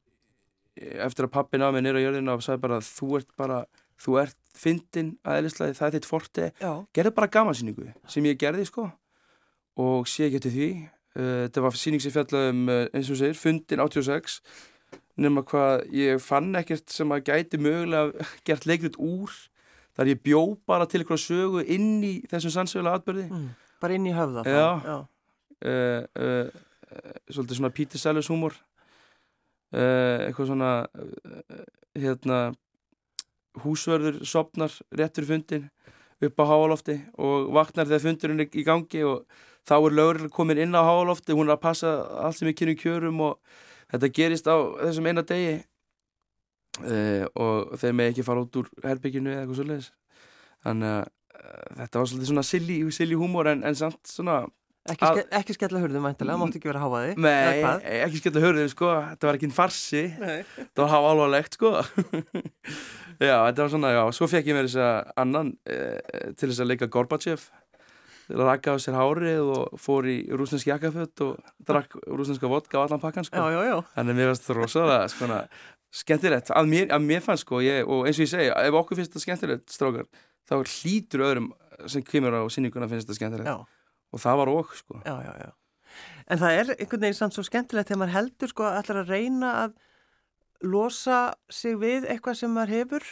[1.06, 3.60] eftir að pappi náði mig nýra á jörðina og sagði bara þú ert bara,
[4.03, 8.67] þú ert fyndin aðeinslega, það er þitt forti já, gerði bara gamansýningu sem ég gerði
[8.69, 8.89] sko
[9.81, 13.19] og sé ekki til því uh, þetta var sýning sem fjallaði um uh, eins og
[13.19, 14.39] segir, fundin 86
[15.23, 19.33] nema hvað ég fann ekkert sem að gæti mögulega gert leikrit úr
[19.93, 23.49] þar ég bjó bara til eitthvað sögu inn í þessum sannsögulega atbyrði mm.
[23.83, 24.45] bara inn í höfða.
[24.47, 24.69] Já.
[24.89, 24.97] já.
[25.69, 26.63] uh, uh,
[27.29, 30.71] svolítið svona Peter Sellers húmor uh, eitthvað svona
[31.93, 32.39] hérna
[33.61, 35.69] húsverður sopnar rétt fyrir fundin
[36.23, 39.25] upp á háalofti og vaknar þegar fundurinn er í gangi og
[39.67, 42.79] þá er lögur komin inn á háalofti, hún er að passa allt sem er kynning
[42.79, 43.37] kjörum og
[43.93, 45.61] þetta gerist á þessum eina degi.
[46.81, 49.89] Uh, og þeir með ekki fara út úr herbygginu eða eitthvað svolítið
[50.65, 54.39] þannig að uh, þetta var svolítið svona silly, silly humor en, en samt svona
[54.84, 57.60] Ekki, ske, ekki skella hurðum væntilega, máttu ekki vera að háa þig Nei,
[58.04, 58.89] ekki skella hurðum sko.
[59.13, 60.02] Þetta var ekki einn farsi.
[60.19, 60.41] Nei.
[60.58, 61.72] þetta var háa alvarlegt sko.
[63.24, 66.63] Já, þetta var svona, já, svo fekk ég mér þess að annan eh, til þess
[66.63, 67.46] að leika Gorbachev.
[68.34, 73.04] Rakka á sér hárið og fór í rúsnesk jakkafött og drakk rúsneska vodka á allan
[73.04, 73.38] pakkan sko.
[73.38, 73.76] já, já, já.
[73.93, 75.39] þannig að mér fannst það rosalega sko,
[76.02, 79.00] skemmtilegt, að mér, að mér fannst sko ég, og eins og ég segja, ef okkur
[79.00, 80.08] finnst þetta skemmtilegt strákar,
[80.50, 81.52] þá hlýtur öðrum
[81.86, 83.52] sem kemur á sínninguna finnst þetta skemmtilegt
[84.13, 85.02] og það var okk sko.
[85.02, 85.52] Já, já, já.
[86.32, 89.49] En það er einhvern veginn samt svo skemmtilegt þegar maður heldur sko að að reyna
[89.63, 89.73] að
[90.63, 91.19] losa
[91.52, 93.10] sig við eitthvað sem maður hefur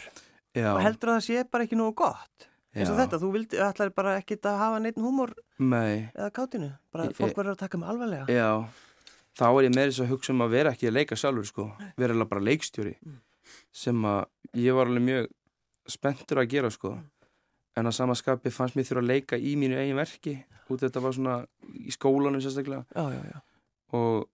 [0.55, 0.71] já.
[0.71, 2.47] og heldur að það sé bara ekki nú gott.
[2.71, 6.07] Eins og þetta, þú vildi, ætlar bara ekki að hafa neitt húmor Nei.
[6.15, 8.31] eða kátinu, bara ég, fólk verður að taka mig alvarlega.
[8.31, 8.63] Já,
[9.35, 11.65] þá er ég með þess að hugsa um að vera ekki að leika sjálfur sko,
[11.99, 13.17] vera bara leikstjóri mm.
[13.75, 14.21] sem að
[14.63, 15.27] ég var alveg mjög
[15.91, 16.93] spenntur að gera sko.
[16.95, 17.09] Mm.
[17.77, 20.35] En að samaskapi fannst mér þurfa að leika í mínu eigin verki,
[20.71, 21.37] út þetta var svona
[21.77, 22.85] í skólanum sérstaklega.
[22.95, 23.41] Já, já, já.
[23.97, 24.29] og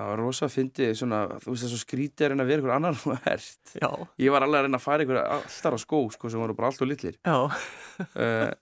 [0.00, 2.74] var rosa að fyndi svona, þú veist það svo skrítið er en að vera ykkur
[2.76, 3.88] annar hvert Já.
[4.22, 6.70] ég var alveg að reyna að fara ykkur alltaf á skó sko sem voru bara
[6.70, 7.18] allt og litlir.
[7.26, 7.56] Uh,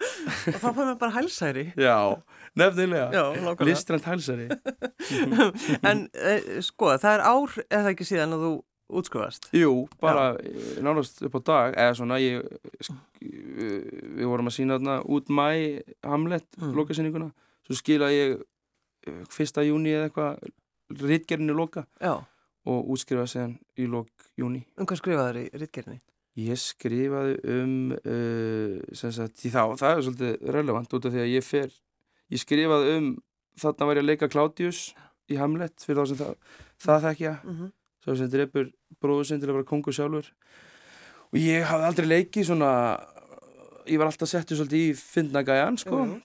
[0.55, 1.67] og þá fóðum við bara hælsæri.
[1.79, 1.99] Já,
[2.59, 3.27] nefnilega.
[3.69, 4.49] Listrænt hælsæri.
[5.89, 8.53] En eh, sko, það er ár eða ekki síðan að þú
[8.89, 10.83] útskofast Jú, bara Já.
[10.85, 12.45] nánast upp á dag eða svona ég,
[13.21, 15.49] við vorum að sína þarna út mæ
[16.07, 16.73] Hamlet, mm.
[16.79, 17.31] lokasyninguna
[17.67, 18.39] svo skila ég
[19.07, 20.53] eh, fyrsta júni eða eitthvað
[20.89, 22.17] rittgerðinu loka Já.
[22.69, 24.65] og útskrifaði séðan í lok júni.
[24.79, 26.01] Um hvað skrifaði þér í rittgerðinu?
[26.39, 31.45] Ég skrifaði um, uh, sagt, þá, það er svolítið relevant út af því að ég
[31.45, 31.73] fer,
[32.31, 33.09] ég skrifaði um,
[33.59, 34.83] þarna var ég að leika Kládius
[35.29, 36.37] í Hamlet fyrir þá sem það,
[36.85, 37.73] það þekkja, mm -hmm.
[38.09, 38.71] Svo sem drefur
[39.03, 40.29] bróðusinn til að vera kongur sjálfur.
[41.29, 42.71] Og ég hafði aldrei leikið svona,
[43.89, 46.23] ég var alltaf settur svolítið í fyndnagæjan sko, mm -hmm.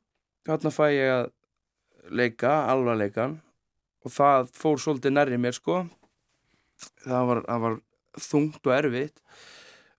[0.48, 1.26] þarna fæ ég að
[2.12, 3.42] leika, alvar leikan
[4.04, 5.86] og það fór svolítið nærri mér sko.
[7.04, 7.78] Það var, það var
[8.20, 9.22] þungt og erfitt.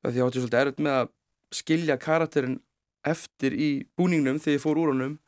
[0.05, 1.09] Því ég átti svolítið erfitt með að
[1.53, 2.61] skilja karakterin
[3.05, 5.19] eftir í búningnum þegar ég fór úr honum.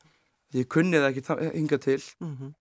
[0.52, 2.02] Því ég kunni það ekki hinga til.
[2.20, 2.54] Mm -hmm.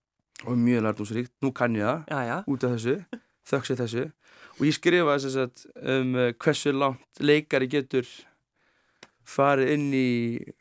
[0.44, 2.04] og mjög lærdomsríkt nú kann ég það.
[2.08, 2.44] Já, já.
[2.46, 3.04] út af þessu
[3.46, 4.06] þökksið þessu.
[4.56, 8.08] Og ég skrifaði þess að um, hversu langt leikari getur
[9.26, 10.10] farið inn í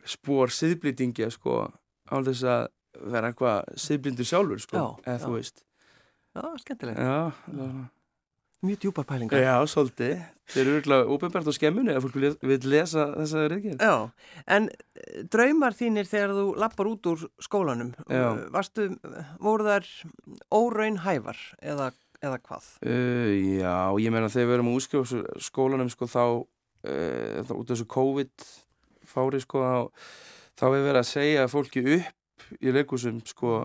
[0.09, 1.65] spór siðblýtingja sko
[2.09, 2.67] á þess að
[3.11, 5.25] vera eitthvað siðblindur sjálfur sko, já, eða já.
[5.25, 5.65] þú veist.
[6.35, 6.99] Já, skemmtilegt.
[6.99, 7.85] Já,
[8.65, 9.41] Mjög djúpar pælingar.
[9.41, 10.21] Já, svolítið.
[10.49, 13.93] Þeir eru örgulega óbeinbært á skemmunni að fólk vil lesa þessa reygin Já,
[14.55, 18.25] en eh, draumar þínir þegar þú lappar út úr skólanum já.
[18.53, 18.87] Varstu,
[19.41, 19.89] voru þar
[20.53, 21.89] óraun hævar eða,
[22.25, 22.67] eða hvað?
[22.85, 27.71] Uh, já, ég meina þegar við erum að útskjóða skólanum sko þá uh, út af
[27.71, 28.45] þessu COVID
[29.09, 30.05] fári sko þá,
[30.57, 33.57] þá hefur verið að segja fólki upp í leikusum sko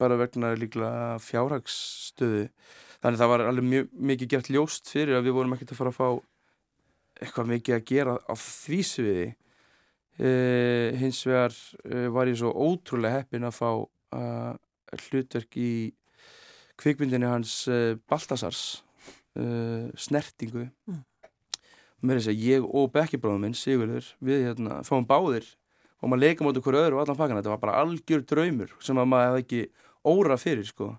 [0.00, 2.46] bara vegna líklega fjárhagsstöðu
[3.04, 5.92] þannig það var alveg mjög mikið gert ljóst fyrir að við vorum ekkert að fara
[5.92, 6.08] að fá
[7.24, 9.26] eitthvað mikið að gera á því sviði
[10.18, 10.30] e,
[10.98, 11.58] hins vegar
[12.16, 14.54] var ég svo ótrúlega heppin að fá uh,
[15.08, 15.70] hlutverk í
[16.80, 18.84] kvikmyndinu hans uh, Baltasars
[19.38, 20.68] uh, snertingu.
[20.88, 21.02] Mm.
[22.04, 25.46] mér er þess að ég og bekkibráðum minn Sigurður við hérna fáum báðir
[26.04, 28.98] og maður leika mot okkur öðru og allan pakkan þetta var bara algjör draumur sem
[29.00, 29.62] að maður hefði ekki
[30.04, 30.90] óra fyrir sko.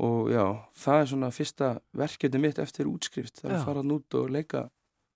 [0.00, 0.44] Og já,
[0.80, 3.42] það er svona fyrsta verkefni mitt eftir útskrift.
[3.42, 4.64] Það er að fara nút og leika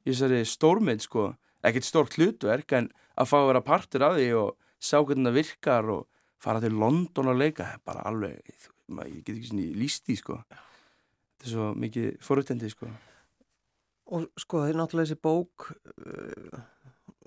[0.05, 1.31] í þessari stórmynd sko,
[1.64, 4.53] ekkert stórt hlutverk en að fá að vera partur af því og
[4.85, 6.07] sjá hvernig það virkar og
[6.44, 10.12] fara til London og leika, það er bara alveg maður, ég get ekki svona líst
[10.12, 12.92] í sko þetta er svo mikið forutendið sko
[14.14, 16.64] og sko það er náttúrulega þessi bók uh,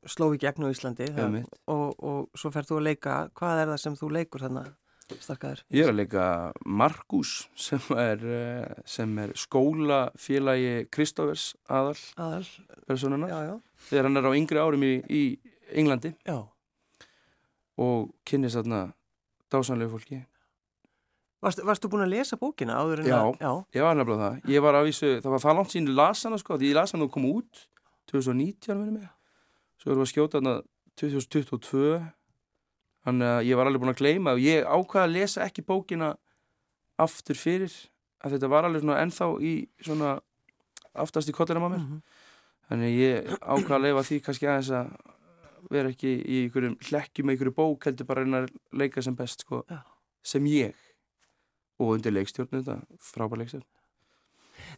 [0.07, 1.39] sló í gegn á Íslandi það,
[1.73, 4.75] og, og svo ferð þú að leika hvað er það sem þú leikur þannig
[5.23, 5.63] starkaður?
[5.71, 6.23] Ég er að leika
[6.65, 12.47] Markus sem er, eh, sem er skólafélagi Kristófers aðal, aðal.
[12.87, 13.61] personuna já, já.
[13.89, 15.23] þegar hann er á yngri árum í, í
[15.71, 16.47] Englandi já.
[17.77, 18.93] og kynist þarna
[19.51, 20.25] dásanlegu fólki
[21.41, 23.35] Varst, Varstu búin að lesa bókina áður en já, að?
[23.41, 24.37] Já, ég var nefnilega það.
[24.49, 27.05] Ég var að vísu, það var það langt sín lasana sko, því ég las hann
[27.05, 27.67] og kom út
[28.11, 29.09] 2019 verið mig
[29.77, 30.53] svo erum við að skjóta þarna
[30.97, 31.97] 2022
[33.07, 36.13] þannig að ég var alveg búin að gleyma og ég ákvaði að lesa ekki bókina
[36.99, 37.75] aftur fyrir
[38.23, 39.53] að þetta var alveg svona ennþá í
[39.85, 40.15] svona
[40.97, 42.01] aftast í kollina maður mm -hmm.
[42.71, 44.91] þannig ég ákvað að leifa því kannski aðeins að
[45.69, 49.15] vera ekki í einhverjum hlekkjum með einhverju bók heldur bara að reyna að leika sem
[49.15, 49.81] best sko, Já.
[50.23, 50.75] sem ég
[51.79, 52.79] og undir leikstjórn þetta,
[53.11, 53.65] frábær leikstjórn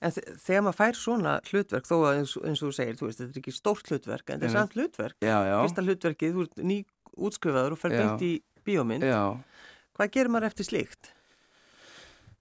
[0.03, 3.05] En þe- þegar maður fær svona hlutverk, þó að eins, eins og þú segir, þú
[3.07, 5.15] veist, þetta er ekki stórt hlutverk, en þetta er samt hlutverk.
[5.23, 6.77] Já, já, Fyrsta hlutverkið, þú ert ný
[7.29, 8.31] útskrifaður og fer beint í
[8.67, 9.03] bíómynd.
[9.07, 9.21] já
[9.97, 11.09] Hvað gerir maður eftir slíkt?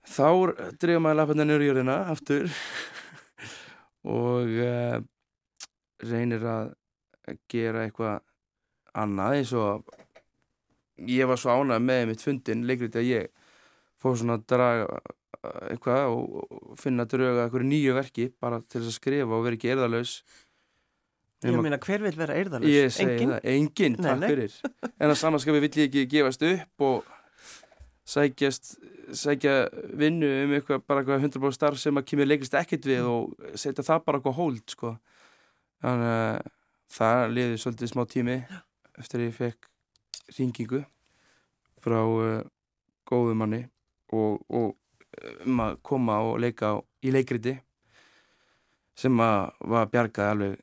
[0.09, 0.29] þá
[0.83, 1.21] dreifum maður
[1.65, 2.51] í jörðina aftur
[4.19, 4.99] og uh,
[6.05, 6.71] reynir að
[7.53, 8.21] gera eitthvað
[8.99, 9.91] annað eins og
[11.09, 13.29] ég var svo ánað með mitt fundin leikrið að ég
[14.03, 18.93] fór svona að draga eh, eitthvað og finna drauga eitthvað nýju verki bara til þess
[18.93, 20.21] að skrifa og vera ekki erðalaus
[21.47, 22.67] Ég meina, hver vil vera eirðalus?
[22.67, 24.55] Ég segi það, enginn, takk fyrir.
[24.99, 27.13] En að samanskapi vill ég ekki gefast upp og
[28.11, 28.73] sækjast
[29.17, 29.55] sækja
[29.97, 33.85] vinnu um eitthvað bara eitthvað 100% starf sem að kemur leiklist ekkert við og setja
[33.87, 34.95] það bara eitthvað hold sko.
[35.83, 36.51] þannig að
[36.99, 38.37] það liði svolítið smá tími
[38.99, 39.69] eftir að ég fekk
[40.37, 40.83] ringingu
[41.85, 42.43] frá uh,
[43.09, 43.63] góðum manni
[44.13, 47.57] og, og uh, um að koma og leika á, í leikriti
[48.99, 50.57] sem að var bjargað alveg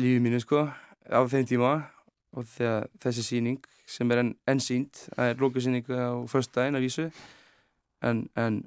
[0.00, 0.64] lífið mínu sko
[1.10, 1.72] á þeim tíma
[2.36, 6.86] og þegar þessi síning sem er enn en sínd það er lókusýning á föstudaginn að
[6.86, 7.08] vísu
[8.06, 8.62] en, en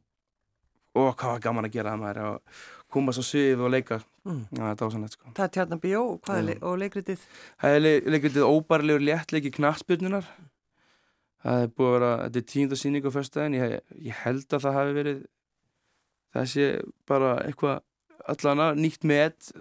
[0.93, 4.45] og hvað var gaman að gera það maður að koma svo svið og leika Mm.
[4.55, 6.43] Já, það er dásanlegt sko Það er tjarnan bíó og, Já.
[6.47, 7.23] le og leikritið?
[7.59, 10.29] Það er le leikritið óbærilegur léttleiki knattspyrnunar
[11.43, 13.73] það er búið að vera, þetta er tíunda síning á föstudaginn, ég,
[14.09, 15.19] ég held að það hafi verið
[16.33, 16.67] það sé
[17.09, 17.81] bara eitthvað
[18.33, 19.51] allana nýtt með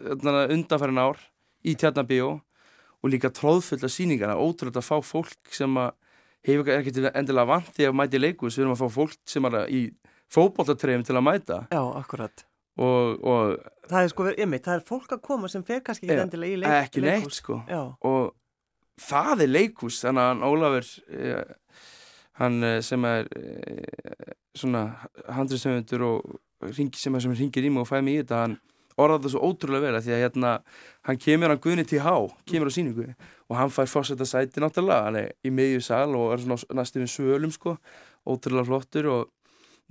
[0.54, 1.18] undanfærin ár
[1.66, 2.28] í tjarnabíó
[3.02, 5.90] og líka tróðfulla síningar, það er ótrúlega að fá fólk sem að
[6.46, 9.44] hefur ekki til endilega vant því að mæti leikus, við erum að fá fólk sem
[9.50, 9.82] er að- í
[10.32, 11.58] fótboltatreyfum til að mæta.
[11.70, 12.44] Já, akkurat.
[12.78, 13.58] og, og
[13.90, 16.54] Það er sko verið ymmið, það er fólk að koma sem fer kannski ekki endilega
[16.54, 17.58] í leik, ekki neitt sko.
[17.68, 18.30] Já, og
[19.08, 21.54] það er leikhús þannig að Ólafur eh,
[22.40, 24.84] hann eh, sem er eh, svona
[25.32, 26.38] handriðstöfundur og
[26.76, 28.58] ringi, sem, er- sem ringir í mig og fæði mig í þetta hann
[29.00, 30.50] orðað það svo ótrúlega vel af því að hérna
[31.08, 32.10] hann kemur hann Guðni T.H.
[32.50, 33.06] kemur á síningu
[33.48, 37.06] og hann fær fórsetta sæti náttúrulega hann er í miðju sal og er svona næstum
[37.06, 37.78] við svölum sko
[38.28, 39.30] ótrúlega flottur og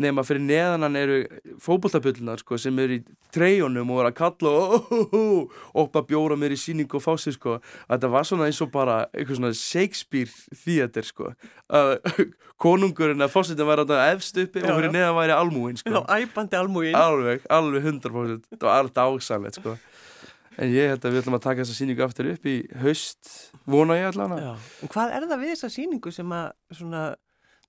[0.02, 1.18] nema fyrir neðan hann eru
[1.62, 3.02] fótboltabullunar sko sem eru í
[3.34, 7.58] treyjunum og er að kalla og opna bjóra mér í síningu og fá sér sko.
[7.88, 11.32] Að þetta var svona eins og bara eitthvað svona Shakespeare theater sko.
[11.72, 11.96] Að
[12.66, 15.94] konungurinn að fórsetin var þetta efst uppi Já, og fyrir neðan væri almúin sko.
[15.96, 16.98] Já æpandi almúin.
[16.98, 19.78] alveg, alveg 100% þetta var alveg dásanlegt sko.
[20.62, 23.30] En ég held að við ætlum að taka þessa síningu aftur upp í haust,
[23.72, 24.52] vona ég allan Já.
[24.84, 27.04] En hvað er það við þessa sýningu sem að svona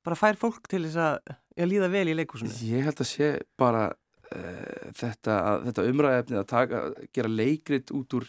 [0.03, 2.53] bara fær fólk til þess að já, líða vel í leikhúsinu?
[2.69, 3.29] Ég held að sé
[3.61, 6.83] bara uh, þetta, að- þetta umræðefni að taka,
[7.15, 8.29] gera leikrit út úr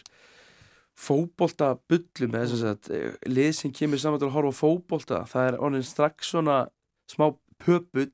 [0.94, 5.22] fótbolta bullu með þess að uh, lið sem kemur saman til að horfa á fótbolta
[5.30, 6.58] það er orðin strax svona
[7.10, 7.30] smá
[7.64, 8.10] pöpull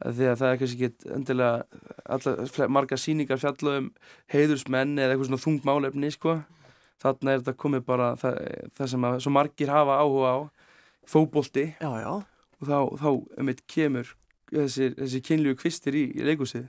[0.00, 3.90] því að það er kannski ekki endilega alla, fle- margar sýningar fjalla um
[4.32, 6.38] heiðursmenn eða eitthvað svona þungt málefni sko.
[7.04, 8.38] þarna er þetta komið bara það,
[8.78, 10.38] það sem að margir hafa áhuga á
[11.08, 12.14] fótbolti Já, já.
[12.60, 13.08] Og þá, þá
[13.40, 14.12] um eitt kemur
[14.52, 16.68] þessi, þessi kynlíu kvistir í, í leikúsið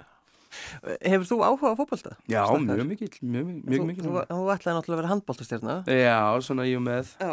[0.99, 2.10] Hefur þú áhuga á fótbolta?
[2.27, 2.65] Já, Stakkar.
[2.75, 5.75] mjög mikill, mjög, mjög, mjög Þú, þú, þú ætlaði náttúrulega að vera handbóltastjörna.
[5.88, 7.32] Já, svona ég og með Já.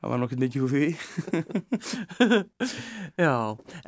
[0.00, 0.90] það var nokkið mikið úr því
[3.24, 3.32] Já,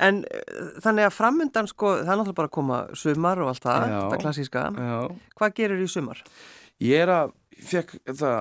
[0.07, 3.63] en uh, þannig að framundan sko, það er náttúrulega bara að koma sumar og allt
[3.65, 3.99] það, Já.
[4.01, 4.65] þetta klassíska.
[4.77, 4.97] Já,
[5.39, 6.23] Hvað gerir í sumar?
[6.83, 8.39] ég er að fekk það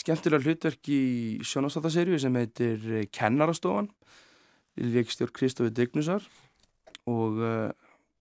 [0.00, 1.00] skemmtilega hlutverk í
[1.44, 3.90] sjónastáttaserju sem heitir eh, Kennarastofan
[4.80, 6.24] leikstjór Kristofi Dignusar
[7.10, 7.68] og uh,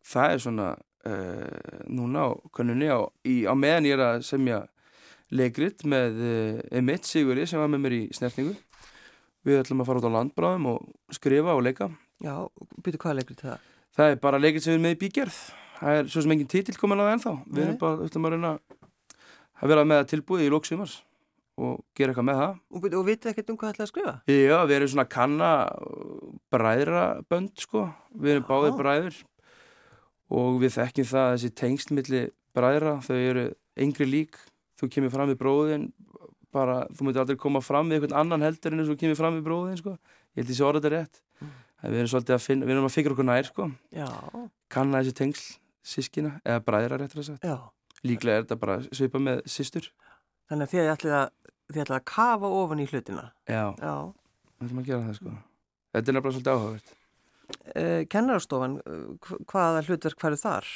[0.07, 4.61] það er svona uh, núna á kannunni á, í, á meðan ég er að semja
[5.31, 8.57] leikrit með uh, Emmett Sigurði sem var með mér í snertningu
[9.47, 11.89] við ætlum að fara út á landbráðum og skrifa og leika.
[12.21, 12.35] Já,
[12.85, 13.69] byrju hvað leikur það?
[13.95, 15.39] það er bara leikrit sem við erum með í bígerð.
[15.81, 17.33] Það er svo sem engin títill komin á það ennþá.
[17.47, 17.63] Við Nei.
[17.65, 18.51] erum bara, ætlum að reyna
[19.61, 20.99] að vera með tilbúið í lóksumars
[21.59, 22.53] og gera eitthvað með það.
[22.71, 24.13] Og, og vitið ekkert um hvað ætlaði að skrifa?
[24.31, 25.49] Já, við erum svona að kanna
[26.53, 27.87] bræðrabönd sko.
[28.15, 28.49] Við erum Já.
[28.51, 29.19] báðir bræður.
[30.31, 32.21] Og við þekkjum það að þessi tengslmilli
[32.55, 33.45] bræðra, þau eru
[33.81, 34.39] yngri lík,
[34.79, 35.89] þú kemur fram við bróðin
[36.51, 39.45] bara, þú myndir aldrei koma fram við einhvern annan heldur en þú kemur fram við
[39.47, 39.95] bróðin sko,
[40.35, 41.21] ég held því sé orðið þetta rétt.
[41.41, 41.51] Mm.
[41.81, 43.67] við erum svolítið að finna, við erum að fikra okkur nær sko.
[43.95, 44.07] Já,
[44.71, 45.45] kanna þessi tengsl
[45.81, 47.45] sískina eða bræðra réttur að sagt.
[47.47, 47.57] Já.
[48.05, 49.87] líklega er þetta bara svipa með systur
[50.51, 51.29] Þannig að þið ætlið að,
[51.71, 53.27] ætlið að kafa ofan í hlutina.
[53.47, 53.93] já, Já.
[54.59, 55.35] við ætlum að gera það sko
[55.91, 56.97] þetta er nefnilega svolítið áhugavert
[57.75, 60.67] Uh, kennarastofan, uh, hvaða hlutverk færu þar?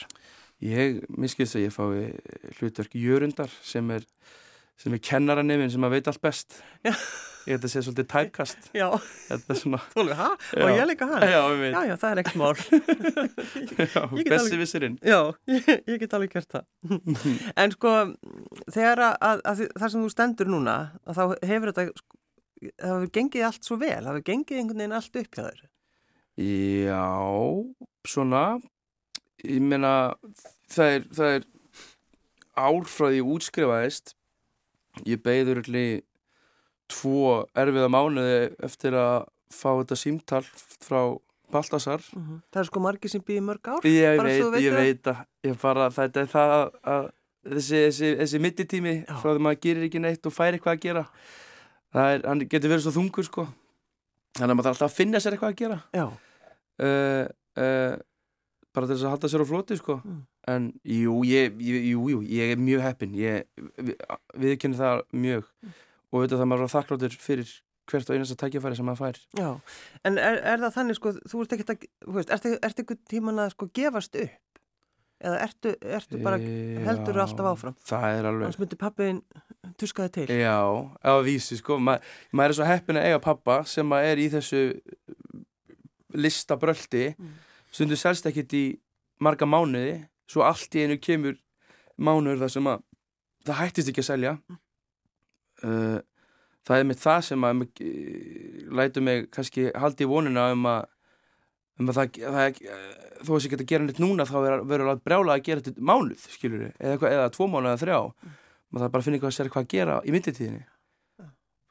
[0.60, 2.10] Ég miskist að ég fái
[2.58, 4.04] hlutverk Jörundar sem er,
[4.82, 6.92] sem er kennaranefin sem að veit allt best Já.
[7.46, 8.88] ég held að segja svolítið tæpkast Já,
[9.56, 10.28] svona þú alveg, hæ?
[10.58, 10.64] Já.
[10.66, 11.26] Og ég líka hann?
[11.30, 14.20] já, Já, já, það er ekkert mál.
[14.34, 15.20] bessi vissirinn Já,
[15.52, 16.68] ég, ég get alveg gert það.
[17.56, 17.94] en sko,
[18.76, 20.76] þegar að, að, að þar sem þú stendur núna,
[21.08, 22.20] þá hefur þetta, sko,
[22.74, 25.66] það hefur gengið allt svo vel, það hefur gengið einhvern veginn allt upp hjá þér.
[26.36, 27.04] Já,
[28.12, 28.44] svona
[29.46, 29.92] ég meina
[30.72, 31.46] það er, það er
[32.56, 34.15] ár frá því ég útskrifaðist
[35.04, 36.04] ég beigður allir
[36.92, 40.44] tvo erfiða mánuði eftir að fá þetta símtal
[40.84, 41.00] frá
[41.54, 42.02] Baltasar.
[42.52, 43.86] Það er sko margir sem býði mörg ár.
[43.86, 47.06] Ég veit, ég veit að ég bara, þetta er það að, að
[47.52, 51.06] þessi, þessi, þessi mittitími frá því maður gerir ekki neitt og fær eitthvað að gera.
[51.96, 53.46] Það er, hann getur verið svo þungur sko.
[54.36, 55.80] Þannig að maður þarf alltaf að finna sér eitthvað að gera.
[55.96, 57.22] Uh,
[57.62, 57.94] uh,
[58.76, 60.00] bara til þess að halda sér á floti sko.
[60.02, 60.24] Mm.
[60.48, 63.46] En jú ég, jú, jú, ég er mjög heppin ég
[63.82, 63.96] við,
[64.38, 65.74] viðkynni það mjög Mm.
[66.14, 67.50] og veit að það maður er þakkláttur fyrir
[67.90, 69.50] hvert og einasta tækifæri sem maður fær já.
[70.06, 73.02] En er, er það þannig, sko, þú ert ekkert að, þú veist, ertu, ertu ekkert
[73.10, 74.62] tíman að sko gefast upp?
[75.26, 77.76] Eða ertu, ertu bara, heldur Já, alltaf áfram?
[77.88, 79.22] það er alveg Annars myndi pappiðin
[79.80, 80.26] tuskaði til.
[80.40, 80.58] Já,
[81.02, 81.98] á vísi sko Ma,
[82.36, 84.64] maður er svo heppin að eiga pappa sem að er í þessu
[86.16, 87.32] listabröldi Mm.
[87.72, 88.66] stundu selst ekkit í
[89.20, 91.38] marga mánuði svo allt í einu kemur
[91.96, 92.84] mánuður þar sem að
[93.46, 94.34] það hættist ekki að selja.
[95.64, 96.00] Uh,
[96.68, 100.92] það er með það sem að uh, lætur mig kannski haldi í vonuna um að
[101.76, 102.60] um að það, það
[103.28, 105.88] þó að sé ekki að gera neitt núna þá verður alveg brjála að gera þetta
[105.90, 108.00] mánuð skilur eða, eða tvo mánuð eða þrjá.
[108.72, 110.64] Maður þarf bara að finna eitthvað að sér hvað að gera í mynditíðinni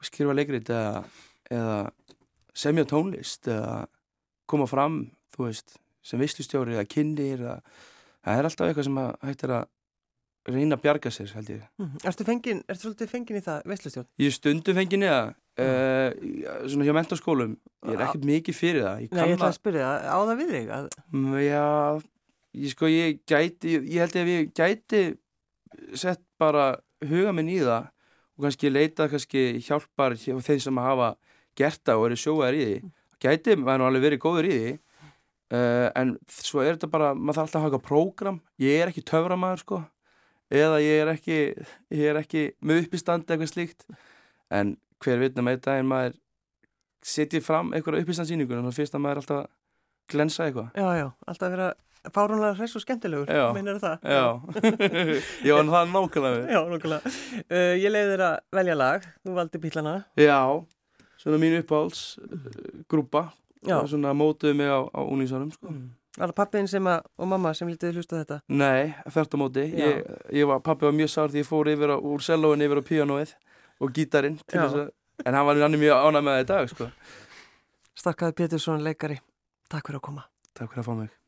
[0.05, 1.03] skrifa leikrit eða,
[1.51, 1.77] eða
[2.55, 3.85] semja tónlist eða
[4.49, 5.01] koma fram
[5.35, 7.57] þú veist, sem veistlustjóri eða kynir eða,
[8.25, 9.65] það er alltaf eitthvað sem er að
[10.45, 11.61] reyna að bjarga sér held ég.
[11.81, 12.01] Mhm.
[12.05, 14.07] Ertu fengin, ertu svolítið fengin í það, veistlustjórn?
[14.21, 15.21] ég er stundum fengið neða
[15.57, 17.55] uh, svona hjá mentaskólum
[17.87, 18.99] ég er ekkert mikið fyrir það.
[19.05, 20.69] Ég Nei, ég ætla að spyrja það, á það við þig?
[20.77, 21.65] Að, Mm, já
[22.55, 25.01] ég sko ég gæti ég held að ég gæti
[25.97, 26.67] sett bara
[27.03, 27.89] huga minn í það
[28.35, 31.15] og kannski leita kannski hjálpar hjá þeim sem hafa
[31.55, 32.91] gert það og eru sjóðar í því.
[33.25, 34.73] Gæti maður nú alveg verið góður í því
[35.53, 38.41] uh, en svo er þetta bara maður þarf alltaf að hafa eitthvað prógram.
[38.61, 39.81] Ég er ekki töframæður sko.
[40.53, 41.39] Eða ég er ekki
[41.95, 43.87] ég er ekki með uppistandi eitthvað slíkt.
[44.53, 46.19] En hver vitna með þetta en maður
[47.05, 49.49] setjið fram eitthvað uppistandsýningur og fyrst að maður er alltaf að
[50.13, 50.69] glensa eitthvað.
[50.77, 51.71] Já, já, alltaf vera
[52.13, 54.03] fárunlega hress og skemmtilegur, meinar það?
[54.05, 54.25] Já,
[55.49, 56.51] já en það er nákvæmlega við.
[56.53, 57.13] Já, nokkulega.
[57.49, 59.95] Uh, ég leiði þér að velja lag, þú valdi bílana.
[60.21, 60.41] Já,
[61.21, 62.45] svona mín uppáhalds uh,
[62.91, 63.44] grúpa Já.
[63.73, 65.71] Og svona mótuðu mig á, á unlýsarum sko.
[65.71, 65.87] Mm.
[66.15, 68.37] Var það pappiðin sem að, og mamma sem lítið hlusta þetta?
[68.47, 71.91] Nei, þert á móti ég, ég var, pappi var mjög sár því ég fór yfir
[71.91, 73.35] á, úr sellóin yfir á píanóið
[73.83, 74.87] og þess að
[75.23, 76.89] en hann var hann mjög ánægð með það í dag sko.
[77.95, 79.19] Starkaði Pétursson leikari.
[79.71, 80.25] Takk fyrir að koma.
[80.53, 81.24] Takk fyrir að fá mig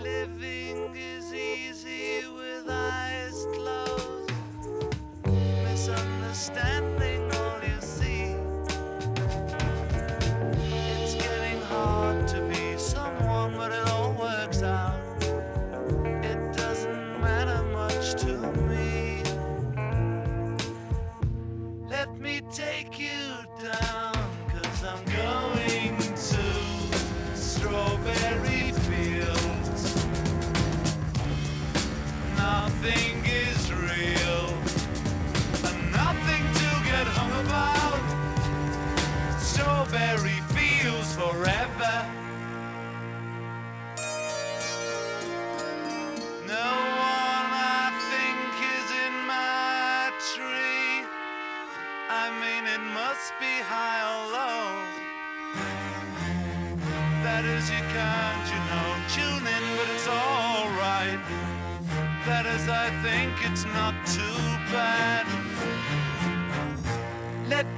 [0.00, 4.30] Living is easy with eyes closed.
[5.26, 7.11] Misunderstanding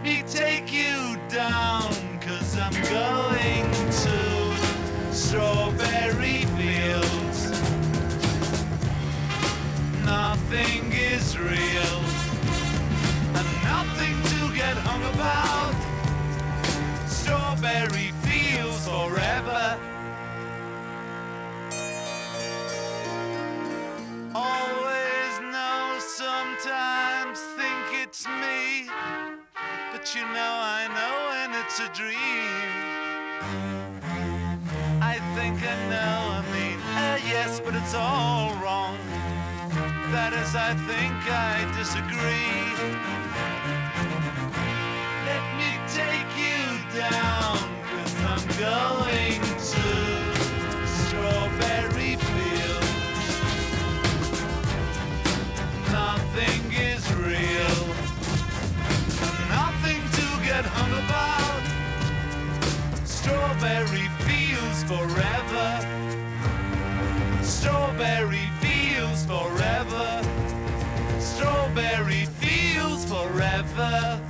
[0.04, 0.73] me take
[30.14, 32.14] you know I know when it's a dream.
[35.02, 38.96] I think I know, I mean, uh, yes, but it's all wrong.
[40.12, 42.62] That is, I think I disagree.
[45.30, 46.62] Let me take you
[46.94, 47.58] down,
[47.90, 49.13] cause I'm going.
[63.64, 65.68] Strawberry fields forever.
[67.42, 70.22] Strawberry fields forever.
[71.18, 74.23] Strawberry fields forever.